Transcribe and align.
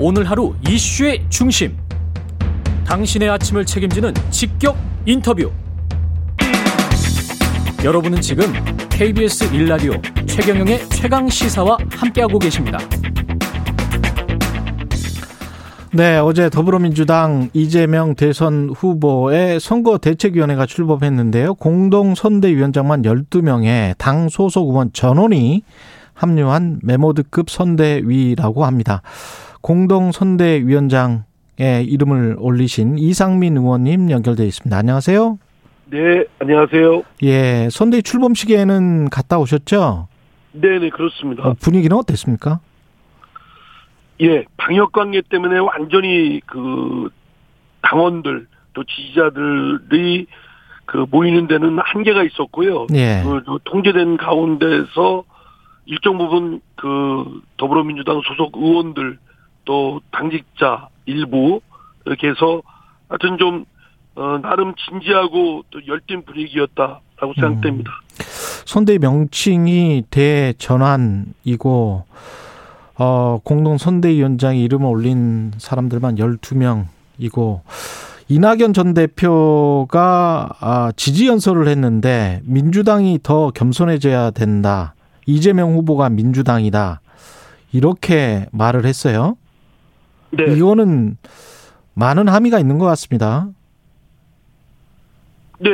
오늘 0.00 0.30
하루 0.30 0.54
이슈의 0.68 1.24
중심. 1.28 1.76
당신의 2.86 3.30
아침을 3.30 3.64
책임지는 3.64 4.14
직격 4.30 4.76
인터뷰. 5.04 5.50
여러분은 7.84 8.20
지금 8.20 8.44
KBS 8.90 9.52
일라디오 9.52 9.94
최경영의 10.24 10.88
최강 10.90 11.28
시사와 11.28 11.78
함께하고 11.90 12.38
계십니다. 12.38 12.78
네, 15.92 16.18
어제 16.18 16.48
더불어민주당 16.48 17.50
이재명 17.52 18.14
대선 18.14 18.70
후보의 18.70 19.58
선거대책위원회가 19.58 20.66
출범했는데요. 20.66 21.54
공동선대위원장만 21.54 23.02
12명의 23.02 23.96
당 23.98 24.28
소속 24.28 24.68
의원 24.68 24.92
전원이 24.92 25.64
합류한 26.14 26.80
메모드급 26.84 27.50
선대위라고 27.50 28.64
합니다. 28.64 29.02
공동선대위원장의 29.60 31.84
이름을 31.84 32.36
올리신 32.38 32.98
이상민 32.98 33.56
의원님 33.56 34.10
연결돼 34.10 34.46
있습니다. 34.46 34.76
안녕하세요. 34.76 35.38
네, 35.90 36.24
안녕하세요. 36.38 37.02
예, 37.22 37.68
선대위 37.70 38.02
출범 38.02 38.34
시기에는 38.34 39.08
갔다 39.10 39.38
오셨죠? 39.38 40.08
네 40.52 40.78
네, 40.78 40.90
그렇습니다. 40.90 41.48
어, 41.48 41.54
분위기는 41.58 41.96
어땠습니까? 41.96 42.60
예, 44.20 44.44
방역 44.56 44.92
관계 44.92 45.22
때문에 45.22 45.58
완전히 45.58 46.40
그 46.46 47.08
당원들 47.82 48.46
또 48.74 48.84
지지자들이 48.84 50.26
그 50.84 51.06
모이는 51.10 51.48
데는 51.48 51.78
한계가 51.78 52.22
있었고요. 52.24 52.86
예. 52.94 53.22
그 53.24 53.58
통제된 53.64 54.16
가운데서 54.16 55.24
일정 55.86 56.18
부분 56.18 56.60
그 56.76 57.40
더불어민주당 57.56 58.20
소속 58.26 58.56
의원들 58.56 59.18
또 59.68 60.00
당직자 60.12 60.88
일부 61.04 61.60
이렇게 62.06 62.28
해서 62.28 62.62
하여튼 63.06 63.36
좀 63.36 63.66
어, 64.14 64.38
나름 64.40 64.72
진지하고 64.74 65.62
또 65.68 65.86
열띤 65.86 66.24
분위기였다라고 66.24 67.34
생각됩니다. 67.34 67.90
음. 67.90 68.24
선대위 68.64 68.98
명칭이 68.98 70.04
대전환이고 70.08 72.04
어, 72.96 73.40
공동 73.44 73.76
선대위원장이 73.76 74.64
이름을 74.64 74.86
올린 74.86 75.52
사람들만 75.58 76.16
12명이고 76.16 77.60
이낙연 78.28 78.72
전 78.72 78.94
대표가 78.94 80.48
아, 80.60 80.92
지지 80.96 81.28
연설을 81.28 81.68
했는데 81.68 82.40
민주당이 82.44 83.18
더 83.22 83.50
겸손해져야 83.50 84.30
된다. 84.30 84.94
이재명 85.26 85.74
후보가 85.74 86.08
민주당이다. 86.08 87.02
이렇게 87.72 88.46
말을 88.50 88.86
했어요. 88.86 89.36
네. 90.30 90.44
이거는 90.54 91.16
많은 91.94 92.28
함의가 92.28 92.58
있는 92.58 92.78
것 92.78 92.86
같습니다. 92.86 93.48
네, 95.58 95.70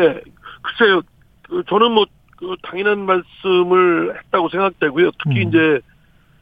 글쎄요. 0.63 1.03
그 1.43 1.63
저는 1.69 1.93
뭐그 1.93 2.57
당연한 2.63 3.05
말씀을 3.07 4.19
했다고 4.19 4.49
생각되고요. 4.49 5.11
특히 5.23 5.43
음. 5.45 5.49
이제 5.49 5.81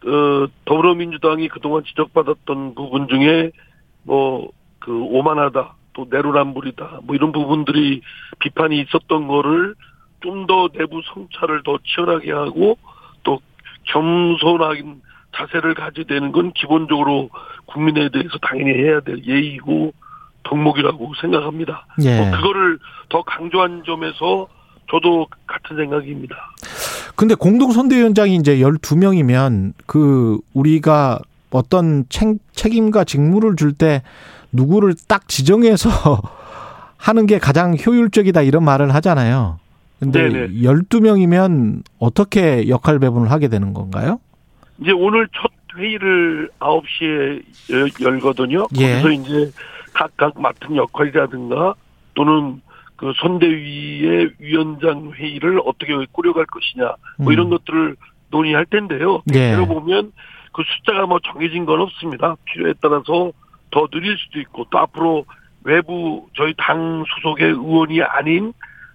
어, 0.07 0.47
더불어민주당이 0.65 1.49
그동안 1.49 1.85
지적받았던 1.85 2.75
부분 2.75 3.09
중에 3.09 3.51
뭐 4.05 4.51
그 4.83 5.01
오만하다, 5.01 5.75
또 5.93 6.07
내로남불이다, 6.11 7.01
뭐 7.05 7.15
이런 7.15 7.33
부분들이 7.33 8.03
비판이 8.41 8.81
있었던 8.81 9.29
거를 9.29 9.75
좀 10.21 10.47
더 10.47 10.69
내부 10.69 11.01
성찰을 11.13 11.63
더 11.65 11.79
치열하게 11.85 12.31
하고 12.33 12.79
또 13.25 13.41
겸손한 13.85 15.03
자세를 15.37 15.75
가지게 15.75 16.05
되는 16.07 16.33
건 16.33 16.53
기본적으로 16.53 17.31
국민에 17.67 18.09
대해서 18.11 18.31
당연히 18.43 18.73
해야 18.73 19.01
될 19.01 19.23
예의고 19.25 19.93
덕목이라고 20.45 21.13
생각합니다. 21.21 21.87
예. 22.03 22.19
뭐 22.19 22.31
그거를 22.37 22.79
더 23.09 23.23
강조한 23.23 23.83
점에서 23.87 24.49
저도 24.91 25.27
같은 25.47 25.77
생각입니다. 25.77 26.37
근데 27.17 27.35
공동선대위원장이 27.35 28.37
이제 28.37 28.57
12명이면 28.59 29.73
그 29.87 30.39
우리가 30.55 31.19
어떤 31.51 32.05
책, 32.09 32.39
책임과 32.53 33.05
직무를 33.05 33.57
줄 33.57 33.73
때 33.73 34.03
누구를 34.53 34.95
딱 35.09 35.29
지정해서 35.29 35.89
하는 36.99 37.27
게 37.27 37.39
가장 37.39 37.75
효율적이다 37.75 38.43
이런 38.43 38.65
말을 38.65 38.95
하잖아요. 38.95 39.59
근데 39.99 40.29
네네. 40.29 40.49
12명이면 40.63 41.83
어떻게 41.99 42.69
역할 42.69 42.99
배분을 42.99 43.31
하게 43.31 43.49
되는 43.49 43.73
건가요? 43.73 44.19
이제 44.83 44.93
오늘 44.93 45.29
첫 45.33 45.51
회의를 45.77 46.51
9시에 46.59 48.03
열거든요. 48.03 48.67
예. 48.79 49.01
거기서 49.01 49.11
이제 49.13 49.51
각각 49.95 50.41
맡은 50.41 50.77
역할이라든가 50.77 51.75
또는 52.15 52.61
그 52.97 53.13
선대위의 53.17 54.33
위원장 54.39 55.13
회의를 55.13 55.61
어떻게 55.65 55.95
꾸려갈 56.13 56.47
것이냐 56.47 56.95
뭐 57.19 57.29
음. 57.29 57.33
이런 57.33 57.51
것들을 57.51 57.97
논의할 58.31 58.67
텐데요. 58.67 59.23
예. 59.35 59.53
예를 59.53 59.67
보면 59.67 60.13
그 60.53 60.63
숫자가 60.65 61.07
뭐 61.07 61.19
정해진 61.21 61.65
건 61.65 61.81
없습니다. 61.81 62.37
필요에 62.45 62.75
따라서 62.81 63.33
더 63.71 63.89
느릴 63.93 64.17
수도 64.19 64.41
있고 64.41 64.67
또 64.71 64.79
앞으로 64.79 65.25
외부 65.65 66.29
저희 66.35 66.53
당 66.59 67.05
소속의 67.15 67.49
의원이 67.51 68.03
아닌 68.03 68.53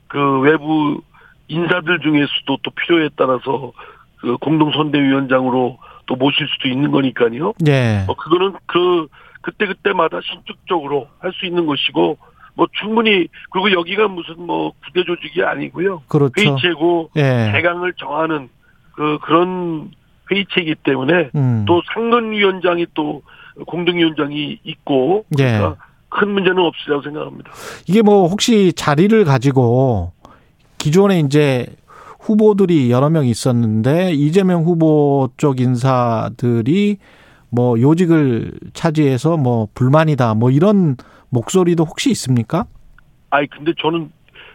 그 0.07 0.39
외부 0.39 1.01
인사들 1.47 1.99
중에서도 1.99 2.57
또 2.61 2.71
필요에 2.71 3.09
따라서 3.15 3.71
그 4.19 4.37
공동선대위원장으로 4.37 5.77
또 6.05 6.15
모실 6.15 6.47
수도 6.47 6.67
있는 6.69 6.91
거니까요. 6.91 7.53
예. 7.67 8.05
어, 8.07 8.15
그거는 8.15 8.53
그, 8.65 9.07
그때 9.41 9.65
그때마다 9.67 10.19
신축적으로 10.21 11.07
할 11.19 11.31
수 11.33 11.45
있는 11.45 11.65
것이고, 11.65 12.17
뭐 12.55 12.67
충분히, 12.81 13.27
그리고 13.51 13.71
여기가 13.71 14.07
무슨 14.07 14.45
뭐 14.45 14.71
구대 14.85 15.03
조직이 15.03 15.43
아니고요. 15.43 16.01
그렇죠. 16.07 16.33
회의체고, 16.37 17.11
예. 17.17 17.51
대강을 17.53 17.93
정하는 17.93 18.49
그, 18.93 19.19
그런 19.21 19.91
회의체이기 20.31 20.75
때문에 20.83 21.29
음. 21.35 21.65
또 21.67 21.81
상근위원장이 21.93 22.87
또 22.93 23.21
공동위원장이 23.67 24.59
있고, 24.63 25.25
예. 25.39 25.43
그러니까 25.57 25.75
큰 26.09 26.29
문제는 26.29 26.57
없으리라고 26.57 27.03
생각합니다. 27.03 27.51
이게 27.87 28.01
뭐 28.01 28.27
혹시 28.27 28.73
자리를 28.73 29.23
가지고 29.25 30.13
기존에 30.77 31.19
이제 31.19 31.67
후보들이 32.19 32.91
여러 32.91 33.09
명 33.09 33.25
있었는데 33.25 34.13
이재명 34.13 34.63
후보 34.63 35.29
쪽 35.37 35.59
인사들이 35.59 36.97
뭐 37.49 37.79
요직을 37.79 38.53
차지해서 38.73 39.37
뭐 39.37 39.67
불만이다 39.73 40.33
뭐 40.33 40.51
이런 40.51 40.97
목소리도 41.29 41.83
혹시 41.85 42.09
있습니까? 42.11 42.65
아니, 43.29 43.47
근데 43.47 43.73
저는 43.81 44.11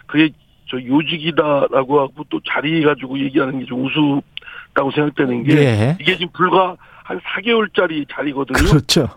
그게 0.07 0.31
저 0.71 0.83
요직이다라고 0.83 2.01
하고 2.01 2.25
또 2.31 2.41
자리 2.51 2.83
가지고 2.83 3.19
얘기하는 3.19 3.61
게 3.61 3.67
좀 3.67 3.85
우습다고 3.87 4.91
생각되는 4.95 5.45
게 5.45 5.57
예. 5.57 5.99
이게 6.01 6.13
지금 6.17 6.29
불과 6.33 6.77
한 7.05 7.21
4개월짜리 7.21 8.07
자리거든요. 8.11 8.69
그렇죠. 8.71 9.09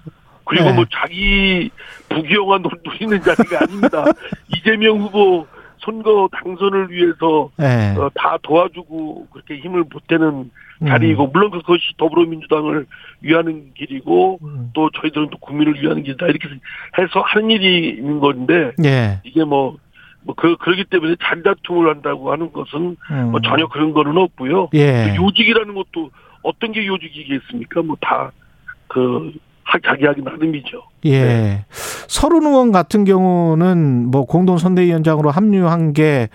그리고 0.46 0.66
네. 0.66 0.74
뭐 0.74 0.86
자기 0.92 1.70
부귀영화 2.10 2.58
노- 2.60 2.70
누리는 2.84 3.22
자리가 3.22 3.60
아닙니다. 3.64 4.06
이재명 4.56 5.00
후보 5.02 5.48
선거 5.86 6.28
당선을 6.34 6.90
위해서 6.92 7.50
예. 7.62 7.96
어, 7.98 8.10
다 8.16 8.38
도와주고 8.42 9.28
그렇게 9.32 9.58
힘을 9.58 9.84
보태는 9.86 10.28
음. 10.82 10.88
자리이고 10.88 11.28
물론 11.28 11.52
그것이 11.52 11.82
더불어민주당을 11.98 12.86
위하는 13.22 13.72
길이고 13.76 14.40
음. 14.44 14.72
또 14.74 14.90
저희들은 14.90 15.30
또 15.30 15.38
국민을 15.38 15.82
위하는 15.82 16.04
길이다 16.04 16.26
이렇게 16.28 16.50
해서 16.98 17.22
하는 17.22 17.52
일이 17.52 17.90
있는 17.90 18.20
건데 18.20 18.72
예. 18.84 19.22
이게 19.24 19.44
뭐, 19.46 19.78
뭐, 20.24 20.36
그, 20.36 20.58
그러기 20.58 20.86
때문에 20.86 21.16
잔다툼을 21.22 21.90
한다고 21.90 22.32
하는 22.32 22.52
것은 22.52 22.98
음. 23.12 23.32
뭐 23.32 23.40
전혀 23.42 23.68
그런 23.68 23.94
거는 23.94 24.18
없고요. 24.18 24.70
예. 24.74 25.16
요직이라는 25.16 25.74
것도 25.76 26.10
어떤 26.42 26.72
게 26.72 26.86
요직이겠습니까? 26.86 27.84
뭐 27.84 27.96
다, 28.02 28.32
그, 28.88 29.32
하- 29.32 29.32
자기 29.84 30.06
하기 30.06 30.22
나름이죠. 30.22 30.84
예. 31.06 31.22
네. 31.24 31.66
서른 31.70 32.44
의원 32.44 32.72
같은 32.72 33.04
경우는 33.04 34.12
뭐 34.12 34.26
공동 34.26 34.58
선대위원장으로 34.58 35.32
합류한 35.32 35.94
게 35.94 36.30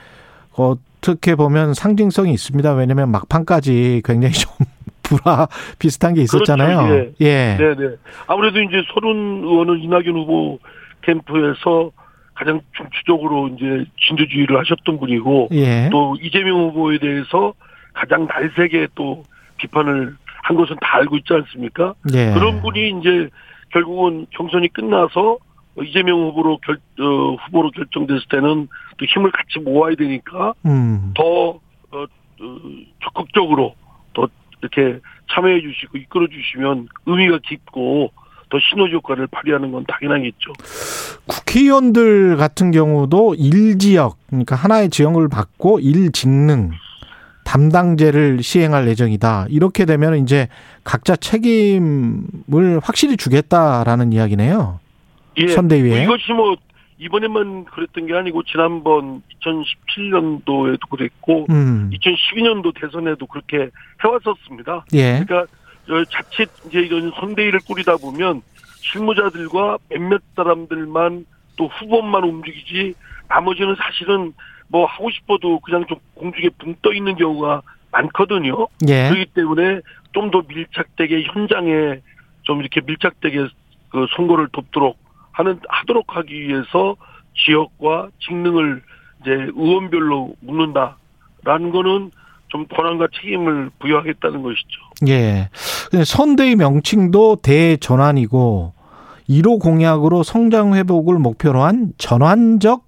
어떻게 0.54 1.34
보면 1.34 1.74
상징성이 1.74 2.32
있습니다. 2.32 2.74
왜냐하면 2.74 3.10
막판까지 3.10 4.02
굉장히 4.04 4.34
좀 4.34 4.52
불화 5.02 5.48
비슷한 5.78 6.14
게 6.14 6.22
있었잖아요. 6.22 6.88
그렇죠. 6.88 7.12
예. 7.20 7.56
네네. 7.58 7.96
아무래도 8.26 8.60
이제 8.60 8.82
서른 8.92 9.42
의원은 9.42 9.80
이낙연 9.80 10.06
후보 10.08 10.58
캠프에서 11.02 11.90
가장 12.34 12.60
중추적으로 12.76 13.48
이제 13.48 13.84
진두주의를 14.06 14.58
하셨던 14.60 14.98
분이고 14.98 15.48
예. 15.52 15.88
또 15.90 16.16
이재명 16.20 16.68
후보에 16.68 16.98
대해서 16.98 17.52
가장 17.92 18.26
날세게 18.26 18.88
또 18.94 19.24
비판을 19.58 20.14
한 20.50 20.56
것은 20.56 20.74
다 20.80 20.96
알고 20.96 21.16
있지 21.18 21.32
않습니까? 21.32 21.94
예. 22.12 22.32
그런 22.34 22.60
분이 22.60 22.98
이제 22.98 23.30
결국은 23.68 24.26
경선이 24.30 24.72
끝나서 24.72 25.38
이재명 25.80 26.18
후보로 26.26 26.58
결, 26.58 26.76
어, 26.98 27.36
후보로 27.36 27.70
결정됐을 27.70 28.22
때는 28.28 28.66
또 28.98 29.06
힘을 29.06 29.30
같이 29.30 29.60
모아야 29.60 29.94
되니까 29.94 30.54
음. 30.66 31.14
더 31.14 31.50
어, 31.52 31.60
어, 31.92 32.58
적극적으로 33.04 33.76
더 34.12 34.26
이렇게 34.60 34.98
참여해 35.32 35.60
주시고 35.60 35.98
이끌어 35.98 36.26
주시면 36.26 36.88
의미가 37.06 37.38
깊고 37.44 38.10
더 38.50 38.58
시너지 38.58 38.94
효과를 38.94 39.28
발휘하는 39.28 39.70
건 39.70 39.84
당연하겠죠. 39.86 40.52
국회의원들 41.26 42.36
같은 42.36 42.72
경우도 42.72 43.36
일 43.38 43.78
지역 43.78 44.18
그러니까 44.26 44.56
하나의 44.56 44.90
지역을 44.90 45.28
받고 45.28 45.78
일 45.78 46.10
직능 46.10 46.72
담당제를 47.50 48.44
시행할 48.44 48.86
예정이다. 48.86 49.46
이렇게 49.48 49.84
되면 49.84 50.14
이제 50.18 50.46
각자 50.84 51.16
책임을 51.16 52.78
확실히 52.80 53.16
주겠다라는 53.16 54.12
이야기네요. 54.12 54.78
예. 55.36 55.48
선대위에. 55.48 56.04
이것이 56.04 56.32
뭐 56.32 56.54
이번에만 56.98 57.64
그랬던 57.64 58.06
게 58.06 58.14
아니고 58.14 58.44
지난번 58.44 59.22
2017년도에도 59.42 60.88
그랬고 60.90 61.46
음. 61.50 61.90
2012년도 61.92 62.80
대선에도 62.80 63.26
그렇게 63.26 63.70
해왔었습니다. 64.04 64.84
예. 64.94 65.24
그러니까 65.26 65.52
자칫 66.12 66.48
이제 66.68 66.78
이런 66.78 67.10
선대위를 67.18 67.60
꾸리다 67.66 67.96
보면 67.96 68.42
실무자들과 68.80 69.78
몇몇 69.88 70.22
사람들만 70.36 71.26
또 71.60 71.66
후보만 71.66 72.24
움직이지 72.24 72.94
나머지는 73.28 73.76
사실은 73.76 74.32
뭐 74.68 74.86
하고 74.86 75.10
싶어도 75.10 75.60
그냥 75.60 75.84
좀 75.86 75.98
공중에 76.14 76.48
붕 76.58 76.74
떠 76.80 76.94
있는 76.94 77.16
경우가 77.16 77.60
많거든요. 77.92 78.66
예. 78.88 79.10
그렇기 79.10 79.26
때문에 79.34 79.80
좀 80.12 80.30
더 80.30 80.42
밀착되게 80.48 81.24
현장에 81.24 82.00
좀 82.44 82.60
이렇게 82.60 82.80
밀착되게 82.80 83.48
그 83.90 84.06
선거를 84.16 84.48
돕도록 84.52 84.96
하는 85.32 85.60
하도록 85.68 86.16
하기 86.16 86.48
위해서 86.48 86.96
지역과 87.44 88.08
직능을 88.26 88.82
이제 89.20 89.30
의원별로 89.30 90.34
묻는다라는 90.40 91.70
거는 91.72 92.10
좀 92.48 92.66
권한과 92.68 93.08
책임을 93.20 93.70
부여하겠다는 93.80 94.42
것이죠. 94.42 94.80
예. 95.08 95.50
선대위 96.04 96.56
명칭도 96.56 97.36
대전환이고 97.42 98.79
1호 99.30 99.60
공약으로 99.60 100.24
성장 100.24 100.74
회복을 100.74 101.18
목표로 101.18 101.62
한 101.62 101.92
전환적 101.98 102.84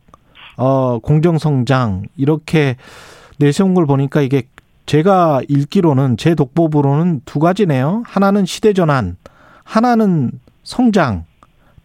어 0.56 0.98
공정 0.98 1.38
성장 1.38 2.02
이렇게 2.16 2.76
내세운 3.38 3.74
걸 3.74 3.86
보니까 3.86 4.20
이게 4.22 4.42
제가 4.86 5.40
읽기로는 5.48 6.16
제 6.16 6.34
독보부로는 6.34 7.22
두 7.24 7.38
가지네요. 7.38 8.02
하나는 8.04 8.44
시대 8.44 8.72
전환, 8.72 9.16
하나는 9.64 10.32
성장. 10.64 11.24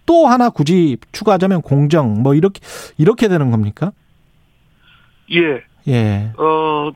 또 0.07 0.25
하나 0.25 0.49
굳이 0.49 0.97
추가하자면 1.11 1.61
공정 1.61 2.23
뭐 2.23 2.33
이렇게 2.33 2.61
이렇게 2.97 3.27
되는 3.27 3.51
겁니까? 3.51 3.91
예. 5.31 5.61
예. 5.87 6.31
어 6.37 6.91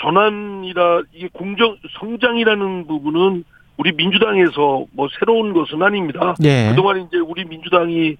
전환이라 0.00 1.02
이게 1.14 1.28
공정 1.32 1.76
성장이라는 1.98 2.86
부분은 2.86 3.44
우리 3.76 3.92
민주당에서 3.92 4.84
뭐 4.92 5.08
새로운 5.18 5.52
것은 5.52 5.82
아닙니다. 5.82 6.34
예. 6.44 6.68
그동안 6.70 7.02
이제 7.06 7.18
우리 7.18 7.44
민주당이 7.44 8.16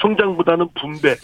성장보다는 0.00 0.68
분배 0.74 1.14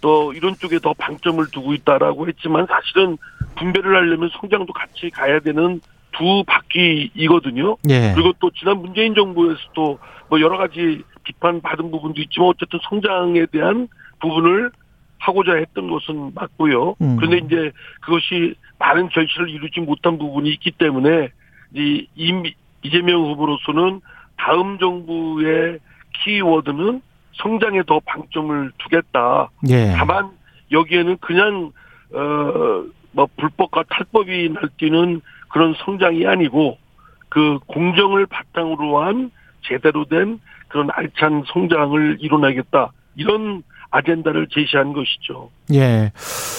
또 0.00 0.32
이런 0.32 0.54
쪽에 0.56 0.78
더 0.78 0.92
방점을 0.94 1.44
두고 1.52 1.74
있다라고 1.74 2.28
했지만 2.28 2.66
사실은 2.66 3.16
분배를 3.56 3.94
하려면 3.96 4.30
성장도 4.40 4.72
같이 4.72 5.10
가야 5.10 5.40
되는 5.40 5.80
두 6.12 6.42
바퀴이거든요. 6.46 7.76
예. 7.88 8.12
그리고 8.14 8.32
또 8.40 8.50
지난 8.50 8.78
문재인 8.80 9.14
정부에서도 9.14 9.98
뭐 10.28 10.40
여러 10.40 10.56
가지 10.58 11.02
비판 11.24 11.60
받은 11.60 11.90
부분도 11.90 12.20
있지만 12.22 12.48
어쨌든 12.48 12.78
성장에 12.88 13.46
대한 13.46 13.88
부분을 14.20 14.70
하고자 15.18 15.54
했던 15.54 15.90
것은 15.90 16.32
맞고요. 16.34 16.94
음. 17.00 17.16
그런데 17.16 17.38
이제 17.38 17.72
그것이 18.00 18.54
많은 18.78 19.08
결실을 19.08 19.48
이루지 19.50 19.80
못한 19.80 20.16
부분이 20.18 20.48
있기 20.50 20.72
때문에 20.72 21.28
이 21.74 22.06
임- 22.14 22.44
이재명 22.88 23.22
후보로서는 23.22 24.00
다음 24.38 24.78
정부의 24.78 25.78
키워드는 26.24 27.02
성장에 27.34 27.82
더 27.86 28.00
방점을 28.00 28.72
두겠다. 28.78 29.50
예. 29.68 29.92
다만 29.96 30.30
여기에는 30.72 31.18
그냥 31.18 31.70
어뭐 32.12 33.28
불법과 33.36 33.84
탈법이 33.88 34.50
날뛰는 34.50 35.20
그런 35.48 35.74
성장이 35.84 36.26
아니고 36.26 36.78
그 37.28 37.58
공정을 37.66 38.26
바탕으로 38.26 39.02
한 39.02 39.30
제대로 39.62 40.04
된 40.04 40.40
그런 40.68 40.88
알찬 40.92 41.44
성장을 41.52 42.18
이뤄내겠다 42.20 42.92
이런 43.16 43.62
아젠다를 43.90 44.48
제시한 44.50 44.92
것이죠. 44.92 45.50
예. 45.72 46.10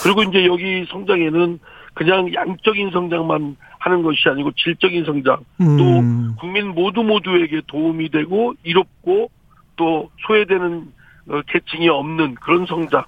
그리고 0.04 0.24
이제 0.24 0.46
여기 0.46 0.86
성장에는 0.90 1.60
그냥 1.94 2.33
양적인 2.33 2.91
성장만 2.91 3.57
하는 3.80 4.03
것이 4.03 4.27
아니고 4.30 4.51
질적인 4.53 5.06
성장 5.06 5.38
음. 5.62 6.36
국민 6.39 6.69
모두 6.69 7.01
모두에게 7.03 7.62
도움이 7.68 8.09
되고 8.09 8.53
이롭고 8.63 9.30
또 9.75 10.09
소외되는 10.27 10.88
어, 11.30 11.41
계층이 11.47 11.88
없는 11.89 12.36
그런 12.36 12.65
성장 12.65 13.03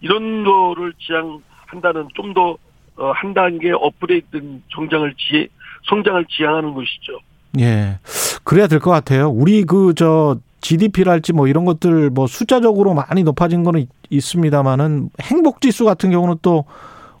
이런 0.00 0.44
거를 0.44 0.92
지향한다는 0.98 2.08
좀더 2.14 2.56
어, 2.96 3.10
한 3.12 3.34
단계 3.34 3.72
업그레이드된 3.72 4.62
성장을 4.74 5.14
지 5.18 5.48
성장을 5.88 6.24
지향하는 6.28 6.74
것이죠. 6.74 7.18
예. 7.60 7.98
그래야 8.44 8.66
될 8.66 8.80
것 8.80 8.90
같아요. 8.90 9.28
우리 9.28 9.64
그 9.64 9.92
저 9.94 10.36
GDP랄지 10.62 11.32
뭐 11.32 11.46
이런 11.46 11.64
것들 11.64 12.10
뭐 12.10 12.26
숫자적으로 12.26 12.92
많이 12.94 13.22
높아진 13.22 13.62
거는 13.62 13.80
있- 13.80 13.88
있습니다만은 14.10 15.10
행복 15.22 15.60
지수 15.60 15.84
같은 15.84 16.10
경우는 16.10 16.36
또 16.42 16.64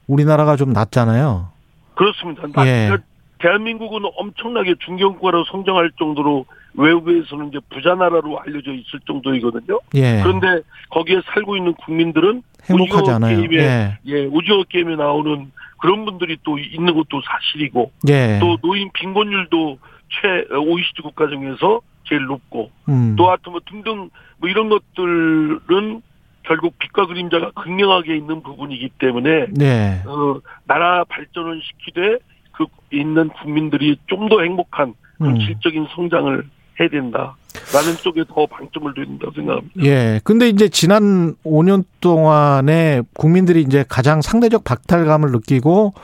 우리나라가 0.06 0.56
좀 0.56 0.72
낮잖아요. 0.72 1.48
그렇습니다. 1.94 2.42
예. 2.66 2.86
그러니까 2.86 2.98
대한민국은 3.38 4.02
엄청나게 4.16 4.74
중견국가로 4.84 5.44
성장할 5.50 5.90
정도로 5.98 6.46
외부에서는 6.74 7.48
이제 7.48 7.58
부자 7.70 7.94
나라로 7.94 8.40
알려져 8.40 8.72
있을 8.72 9.00
정도이거든요. 9.06 9.80
예. 9.94 10.20
그런데 10.22 10.62
거기에 10.90 11.20
살고 11.26 11.56
있는 11.56 11.74
국민들은 11.74 12.42
행복하지 12.68 13.10
않아요. 13.12 13.36
게임에 13.36 13.56
예. 13.56 13.98
예, 14.06 14.26
오징어 14.26 14.62
게임에 14.68 14.96
나오는 14.96 15.50
그런 15.78 16.04
분들이 16.04 16.36
또 16.42 16.58
있는 16.58 16.94
것도 16.94 17.22
사실이고 17.22 17.92
예. 18.08 18.38
또 18.40 18.56
노인 18.62 18.90
빈곤율도 18.92 19.78
최 20.08 20.54
OECD 20.54 21.02
국가 21.02 21.28
중에서 21.28 21.80
제일 22.08 22.24
높고 22.26 22.70
음. 22.88 23.16
또 23.16 23.28
하여튼 23.28 23.52
뭐 23.52 23.60
등등 23.68 24.10
뭐 24.38 24.48
이런 24.48 24.68
것들은 24.68 26.02
결국 26.46 26.78
빛과 26.78 27.06
그림자가 27.06 27.50
극명하게 27.52 28.16
있는 28.16 28.42
부분이기 28.42 28.90
때문에 28.98 29.46
네. 29.50 30.02
어, 30.06 30.40
나라 30.66 31.04
발전을 31.04 31.60
시키되 31.62 32.18
그 32.52 32.66
있는 32.92 33.28
국민들이 33.30 33.98
좀 34.06 34.28
더 34.28 34.40
행복한 34.42 34.94
음. 35.22 35.38
질적인 35.38 35.86
성장을 35.94 36.44
해야 36.78 36.88
된다라는 36.88 37.96
쪽에 38.02 38.24
더 38.28 38.46
방점을 38.46 38.92
된다고 38.94 39.32
생각합니다. 39.32 39.82
예. 39.82 40.20
근데 40.24 40.48
이제 40.48 40.68
지난 40.68 41.34
5년 41.44 41.84
동안에 42.00 43.02
국민들이 43.14 43.62
이제 43.62 43.84
가장 43.88 44.20
상대적 44.20 44.62
박탈감을 44.64 45.30
느끼고 45.32 45.94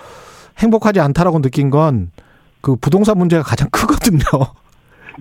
행복하지 0.59 1.01
않다라고 1.01 1.41
느낀 1.41 1.71
건 1.71 2.11
그 2.63 2.77
부동산 2.77 3.19
문제가 3.19 3.43
가장 3.43 3.69
크거든요. 3.71 4.23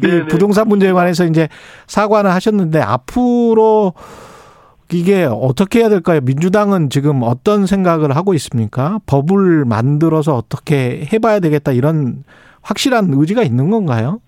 이. 0.02 0.26
부동산 0.30 0.70
문제에 0.70 0.94
관해서 0.94 1.26
이제 1.26 1.50
사과는 1.88 2.32
하셨는데 2.32 2.80
앞으로 2.80 3.94
이게 4.94 5.24
어떻게 5.24 5.80
해야 5.80 5.90
될까요? 5.90 6.20
민주당은 6.22 6.90
지금 6.90 7.22
어떤 7.24 7.66
생각을 7.66 8.16
하고 8.16 8.34
있습니까? 8.34 9.00
법을 9.08 9.66
만들어서 9.66 10.36
어떻게 10.36 11.08
해봐야 11.12 11.40
되겠다 11.40 11.72
이런 11.72 12.24
확실한 12.62 13.08
의지가 13.14 13.44
있는 13.44 13.70
건가요? 13.70 14.22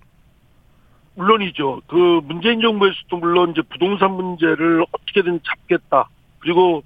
물론이죠. 1.16 1.82
그 1.86 2.20
문재인 2.24 2.60
정부에서도 2.60 3.16
물론 3.18 3.50
이제 3.50 3.62
부동산 3.70 4.12
문제를 4.12 4.84
어떻게든 4.90 5.40
잡겠다. 5.44 6.08
그리고 6.40 6.82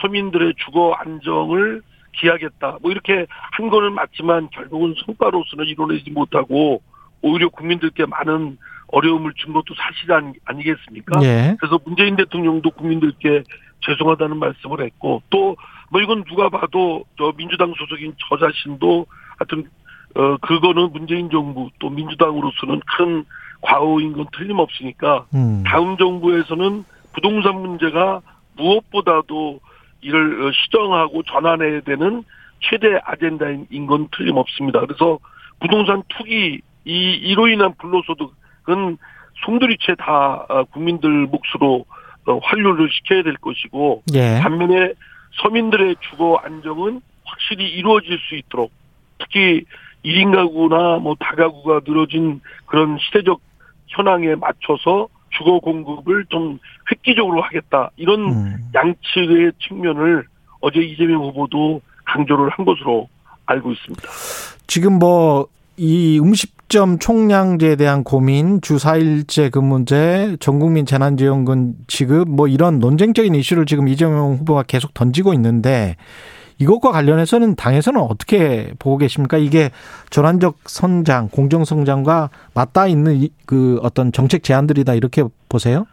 서민들의 0.00 0.54
주거 0.64 0.92
안정을 0.92 1.82
기하겠다. 2.12 2.78
뭐 2.80 2.90
이렇게 2.90 3.26
한 3.28 3.68
거는 3.70 3.94
맞지만 3.94 4.48
결국은 4.50 4.94
성과로서는 5.04 5.66
이뤄내지 5.66 6.10
못하고 6.10 6.82
오히려 7.22 7.48
국민들께 7.48 8.06
많은 8.06 8.58
어려움을 8.88 9.32
준 9.36 9.52
것도 9.52 9.74
사실 9.74 10.12
아니, 10.12 10.32
아니겠습니까? 10.44 11.22
예. 11.22 11.56
그래서 11.58 11.80
문재인 11.84 12.16
대통령도 12.16 12.70
국민들께 12.72 13.44
죄송하다는 13.86 14.36
말씀을 14.38 14.84
했고 14.84 15.22
또 15.30 15.56
뭐 15.92 16.00
이건 16.00 16.24
누가 16.24 16.48
봐도 16.48 17.04
저 17.18 17.32
민주당 17.36 17.74
소속인 17.76 18.14
저 18.16 18.38
자신도 18.38 19.06
하여튼 19.38 19.68
어 20.14 20.38
그거는 20.38 20.90
문재인 20.90 21.28
정부 21.28 21.68
또 21.78 21.90
민주당으로서는 21.90 22.80
큰 22.96 23.24
과오인 23.60 24.14
건 24.14 24.26
틀림없으니까 24.32 25.26
음. 25.34 25.62
다음 25.66 25.98
정부에서는 25.98 26.84
부동산 27.12 27.60
문제가 27.60 28.22
무엇보다도 28.56 29.60
이를 30.00 30.48
어, 30.48 30.52
시정하고 30.52 31.22
전환해야 31.24 31.82
되는 31.82 32.24
최대 32.60 32.98
아젠다인 33.04 33.86
건 33.86 34.08
틀림없습니다. 34.16 34.80
그래서 34.80 35.18
부동산 35.60 36.02
투기 36.08 36.62
이 36.84 37.12
이로 37.12 37.48
인한 37.48 37.74
불로소득은 37.78 38.98
송두리째 39.44 39.96
다 39.98 40.46
어, 40.48 40.64
국민들 40.64 41.26
몫으로 41.26 41.84
어, 42.26 42.38
환류를 42.42 42.88
시켜야 42.92 43.22
될 43.22 43.34
것이고 43.36 44.02
예. 44.14 44.40
반면에 44.40 44.92
서민들의 45.42 45.96
주거 46.10 46.40
안정은 46.44 47.00
확실히 47.24 47.68
이루어질 47.68 48.18
수 48.28 48.36
있도록 48.36 48.70
특히 49.18 49.64
1인 50.04 50.34
가구나 50.34 50.98
뭐 50.98 51.14
다가구가 51.18 51.80
늘어진 51.86 52.40
그런 52.66 52.98
시대적 52.98 53.40
현황에 53.88 54.34
맞춰서 54.34 55.08
주거 55.30 55.60
공급을 55.60 56.26
좀 56.28 56.58
획기적으로 56.90 57.40
하겠다 57.42 57.90
이런 57.96 58.20
음. 58.20 58.56
양측의 58.74 59.52
측면을 59.60 60.26
어제 60.60 60.80
이재명 60.80 61.22
후보도 61.22 61.80
강조를 62.04 62.50
한 62.50 62.64
것으로 62.64 63.08
알고 63.46 63.72
있습니다. 63.72 64.08
지금 64.66 64.98
뭐 64.98 65.48
이 65.76 66.20
음식 66.20 66.61
점 66.72 66.98
총량제에 66.98 67.76
대한 67.76 68.02
고민, 68.02 68.62
주 68.62 68.76
4일제 68.76 69.50
근무제, 69.52 70.38
전국민 70.40 70.86
재난지원금 70.86 71.74
지급 71.86 72.30
뭐 72.30 72.48
이런 72.48 72.78
논쟁적인 72.78 73.34
이슈를 73.34 73.66
지금 73.66 73.88
이재명 73.88 74.36
후보가 74.38 74.62
계속 74.62 74.94
던지고 74.94 75.34
있는데 75.34 75.96
이것과 76.56 76.90
관련해서는 76.92 77.56
당에서는 77.56 78.00
어떻게 78.00 78.72
보고 78.78 78.96
계십니까? 78.96 79.36
이게 79.36 79.68
전환적 80.08 80.60
성장, 80.64 81.28
공정 81.28 81.66
성장과 81.66 82.30
맞닿아 82.54 82.86
있는 82.86 83.16
이- 83.16 83.28
그 83.44 83.78
어떤 83.82 84.10
정책 84.10 84.42
제안들이다 84.42 84.94
이렇게 84.94 85.24
보세요? 85.50 85.84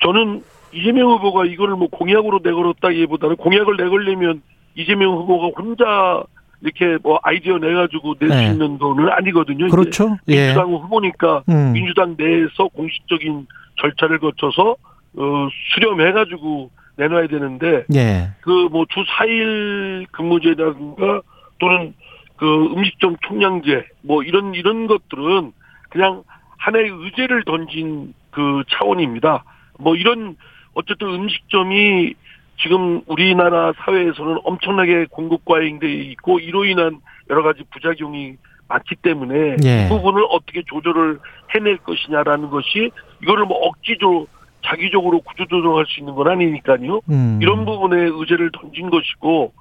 저는 0.00 0.44
이재명 0.72 1.10
후보가 1.10 1.44
이거를 1.46 1.74
뭐 1.74 1.88
공약으로 1.88 2.38
내걸었다기보다는 2.44 3.34
공약을 3.34 3.76
내걸려면 3.78 4.42
이재명 4.76 5.16
후보가 5.16 5.60
혼자 5.60 6.22
이렇게 6.64 6.96
뭐 7.02 7.20
아이디어 7.22 7.58
내가지고 7.58 8.14
낼수 8.18 8.34
네. 8.34 8.46
있는 8.46 8.78
돈은 8.78 9.10
아니거든요. 9.10 9.68
그렇죠. 9.68 10.16
예. 10.28 10.46
민주당 10.46 10.72
후보니까 10.72 11.42
음. 11.50 11.72
민주당 11.72 12.16
내에서 12.18 12.68
공식적인 12.72 13.46
절차를 13.80 14.18
거쳐서 14.18 14.76
어, 15.16 15.48
수렴해가지고 15.74 16.70
내놔야 16.96 17.26
되는데 17.26 17.84
예. 17.94 18.30
그뭐 18.40 18.86
주 18.88 19.04
4일 19.04 20.06
근무제라든가 20.10 21.20
또는 21.58 21.94
그 22.36 22.72
음식점 22.74 23.16
총량제 23.26 23.86
뭐 24.00 24.22
이런 24.22 24.54
이런 24.54 24.86
것들은 24.86 25.52
그냥 25.90 26.22
하나의 26.56 26.88
의제를 26.88 27.44
던진 27.44 28.14
그 28.30 28.62
차원입니다. 28.70 29.44
뭐 29.78 29.94
이런 29.96 30.36
어쨌든 30.72 31.08
음식점이 31.08 32.14
지금 32.56 33.02
우리나라 33.06 33.72
사회에서는 33.78 34.38
엄청나게 34.44 35.06
공급 35.10 35.44
과잉돼 35.44 35.92
있고 35.92 36.38
이로 36.38 36.64
인한 36.64 37.00
여러 37.30 37.42
가지 37.42 37.62
부작용이 37.72 38.36
많기 38.68 38.94
때문에 38.96 39.56
예. 39.64 39.84
이 39.84 39.88
부분을 39.88 40.24
어떻게 40.30 40.62
조절을 40.66 41.18
해낼 41.54 41.76
것이냐라는 41.78 42.50
것이 42.50 42.90
이거를 43.22 43.44
뭐 43.44 43.58
억지로 43.58 44.26
자기적으로 44.64 45.20
구조조정할 45.20 45.84
수 45.86 46.00
있는 46.00 46.14
건 46.14 46.28
아니니까요. 46.28 47.00
음. 47.10 47.38
이런 47.42 47.64
부분에 47.66 47.96
의제를 48.04 48.50
던진 48.52 48.88
것이고 48.88 49.52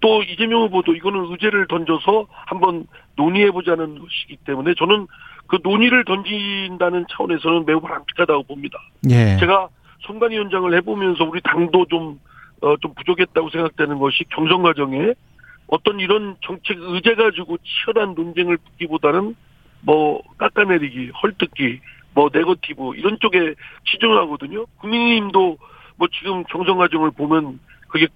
또 0.00 0.22
이재명 0.22 0.62
후보도 0.62 0.94
이거는 0.94 1.26
의제를 1.30 1.66
던져서 1.68 2.26
한번 2.30 2.86
논의해보자는 3.16 3.98
것이기 3.98 4.36
때문에 4.44 4.74
저는 4.78 5.06
그 5.46 5.58
논의를 5.62 6.04
던진다는 6.04 7.06
차원에서는 7.10 7.66
매우 7.66 7.80
바람직하다고 7.80 8.44
봅니다. 8.44 8.78
예. 9.10 9.36
제가 9.38 9.68
선관위원장을 10.06 10.74
해보면서 10.74 11.24
우리 11.24 11.40
당도 11.40 11.86
좀, 11.86 12.20
어, 12.60 12.76
좀 12.78 12.94
부족했다고 12.94 13.50
생각되는 13.50 13.98
것이 13.98 14.24
경선 14.30 14.62
과정에 14.62 15.12
어떤 15.68 16.00
이런 16.00 16.36
정책 16.42 16.78
의제 16.80 17.14
가지고 17.14 17.56
치열한 17.58 18.14
논쟁을 18.14 18.58
붙기보다는 18.58 19.34
뭐 19.80 20.22
깎아내리기, 20.38 21.10
헐뜯기, 21.10 21.80
뭐 22.14 22.28
네거티브 22.32 22.94
이런 22.96 23.18
쪽에 23.20 23.54
치중하거든요. 23.90 24.66
국민의힘도 24.78 25.58
뭐 25.96 26.08
지금 26.12 26.44
경선 26.44 26.76
과정을 26.76 27.10
보면 27.12 27.58
그게 27.88 28.06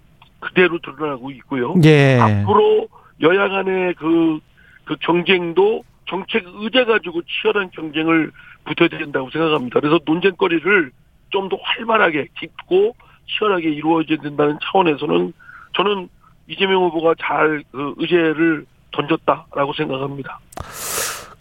그대로 0.40 0.78
드러나고 0.78 1.31
있고요. 1.31 1.75
예. 1.85 2.19
앞으로 2.21 2.88
여야 3.23 3.49
간의 3.49 3.95
그, 3.95 4.38
그 4.85 4.97
경쟁도 5.00 5.83
정책 6.09 6.45
의제 6.47 6.85
가지고 6.85 7.23
치열한 7.23 7.71
경쟁을 7.71 8.31
붙여야 8.64 8.88
된다고 8.88 9.31
생각합니다. 9.31 9.81
그래서 9.81 9.99
논쟁거리를 10.05 10.93
좀 11.37 11.49
더 11.49 11.57
활발하게 11.62 12.28
깊고 12.38 12.95
치열하게 13.28 13.71
이루어져야 13.71 14.19
된다는 14.23 14.59
차원에서는 14.62 15.33
저는 15.76 16.09
이재명 16.49 16.85
후보가 16.85 17.14
잘 17.21 17.62
그 17.73 17.95
의제를 17.99 18.64
던졌다라고 18.93 19.73
생각합니다. 19.76 20.38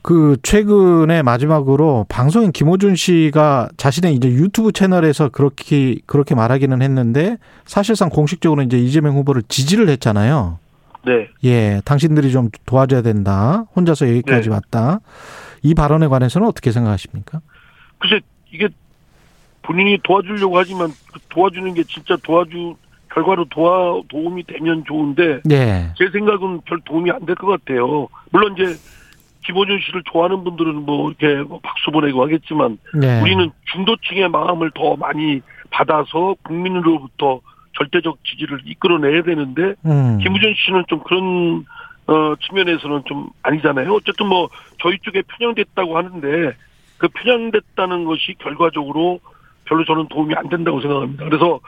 그 0.01 0.37
최근에 0.43 1.23
마지막으로 1.23 2.05
방송인 2.09 2.51
김호준 2.51 2.95
씨가 2.95 3.69
자신의 3.77 4.13
이제 4.13 4.27
유튜브 4.29 4.71
채널에서 4.71 5.29
그렇게 5.29 5.95
그렇게 6.05 6.35
말하기는 6.35 6.81
했는데 6.81 7.37
사실상 7.63 8.09
공식적으로 8.09 8.61
이제 8.61 8.77
이재명 8.77 9.15
후보를 9.15 9.41
지지를 9.47 9.87
했잖아요. 9.89 10.59
네. 11.05 11.29
예, 11.43 11.81
당신들이 11.85 12.31
좀 12.31 12.49
도와줘야 12.65 13.01
된다. 13.01 13.65
혼자서 13.75 14.07
여기까지 14.09 14.49
네. 14.49 14.55
왔다. 14.55 14.99
이 15.63 15.73
발언에 15.73 16.07
관해서는 16.07 16.47
어떻게 16.47 16.71
생각하십니까? 16.71 17.41
글쎄 17.99 18.19
이게 18.51 18.69
본인이 19.65 19.97
도와주려고 20.03 20.57
하지만 20.57 20.89
그 21.11 21.19
도와주는 21.29 21.73
게 21.73 21.83
진짜 21.83 22.15
도와주 22.23 22.75
결과로 23.13 23.45
도와 23.45 24.01
도움이 24.09 24.43
되면 24.43 24.83
좋은데 24.85 25.41
예. 25.49 25.89
제 25.97 26.09
생각은 26.11 26.61
별 26.65 26.79
도움이 26.85 27.09
안 27.11 27.25
될 27.25 27.35
것 27.35 27.47
같아요. 27.47 28.07
물론 28.31 28.53
이제 28.53 28.75
김호준 29.45 29.79
씨를 29.85 30.03
좋아하는 30.11 30.43
분들은 30.43 30.75
뭐 30.85 31.09
이렇게 31.11 31.41
뭐 31.47 31.59
박수 31.63 31.91
보내고 31.91 32.21
하겠지만 32.23 32.77
네. 32.93 33.21
우리는 33.21 33.51
중도층의 33.71 34.29
마음을 34.29 34.71
더 34.75 34.95
많이 34.95 35.41
받아서 35.71 36.35
국민으로부터 36.43 37.39
절대적 37.77 38.17
지지를 38.25 38.59
이끌어내야 38.65 39.23
되는데 39.23 39.73
음. 39.85 40.17
김우준 40.19 40.53
씨는 40.57 40.83
좀 40.87 40.99
그런 41.03 41.65
어 42.07 42.35
측면에서는 42.47 43.03
좀 43.05 43.29
아니잖아요. 43.41 43.91
어쨌든 43.93 44.27
뭐 44.27 44.47
저희 44.81 44.97
쪽에 44.99 45.21
편향됐다고 45.27 45.97
하는데 45.97 46.53
그 46.97 47.07
편향됐다는 47.07 48.05
것이 48.05 48.35
결과적으로 48.39 49.19
별로 49.65 49.83
저는 49.85 50.07
도움이 50.09 50.33
안 50.35 50.49
된다고 50.49 50.81
생각합니다. 50.81 51.25
그래서 51.25 51.59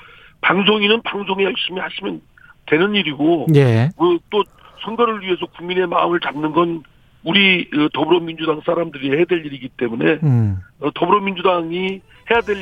방송인은 0.41 1.01
방송에 1.03 1.43
열심히 1.43 1.79
하시면 1.81 2.21
되는 2.67 2.95
일이고 2.95 3.47
예. 3.55 3.89
그또 3.97 4.43
선거를 4.83 5.21
위해서 5.21 5.45
국민의 5.57 5.87
마음을 5.87 6.19
잡는 6.19 6.51
건 6.51 6.83
우리 7.23 7.69
그 7.69 7.89
더불어민주당 7.93 8.61
사람들이 8.65 9.09
해야 9.15 9.25
될 9.25 9.45
일이기 9.45 9.69
때문에 9.77 10.19
음. 10.23 10.57
어, 10.79 10.89
더불어민주당이 10.93 12.01
해야 12.31 12.41
될 12.41 12.55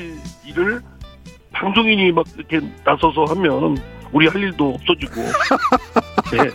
일을 0.48 0.80
방송인이 1.52 2.12
막 2.14 2.26
이렇게 2.38 2.60
나서서 2.84 3.26
하면 3.26 3.78
우리 4.12 4.28
할 4.28 4.42
일도 4.42 4.76
없어지고 4.76 5.22
네, 6.32 6.50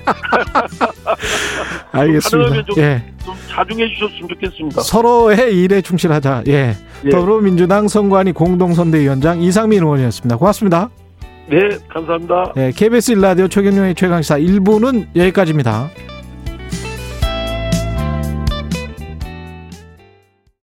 알겠습니다. 1.92 2.62
좀- 2.64 2.78
예. 2.78 3.02
좀 3.24 3.34
자중해 3.48 3.88
주셨으면 3.88 4.28
좋겠습니다. 4.28 4.82
서로의 4.82 5.56
일에 5.62 5.80
충실하자. 5.80 6.44
예. 6.48 6.74
예. 7.04 7.10
더불어민주당 7.10 7.88
선관위 7.88 8.32
공동선대위원장 8.32 9.40
이상민 9.42 9.82
의원이었습니다. 9.82 10.36
고맙습니다. 10.36 10.90
네, 11.48 11.58
감사합니다. 11.88 12.52
예, 12.58 12.72
KBS 12.74 13.12
일라디오 13.12 13.48
최경영의 13.48 13.96
최강시사 13.96 14.38
1부는 14.38 15.08
여기까지입니다. 15.16 15.90